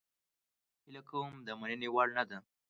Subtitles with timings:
[0.83, 2.37] هیله کوم د مننې وړ نه ده